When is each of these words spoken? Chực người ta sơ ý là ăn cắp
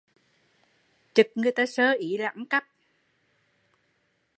Chực 1.13 1.25
người 1.35 1.51
ta 1.51 1.65
sơ 1.65 1.91
ý 1.91 2.17
là 2.17 2.27
ăn 2.29 2.45
cắp 2.45 2.65